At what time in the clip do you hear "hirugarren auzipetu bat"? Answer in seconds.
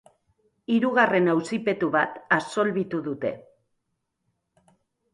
0.75-2.19